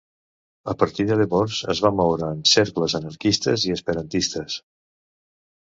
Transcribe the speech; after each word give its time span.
A 0.71 0.73
partir 0.83 1.05
de 1.09 1.17
llavors 1.19 1.59
es 1.75 1.81
va 1.87 1.93
moure 1.99 2.31
en 2.37 2.41
cercles 2.55 2.99
anarquistes 3.01 3.69
i 3.71 3.79
esperantistes. 3.79 4.59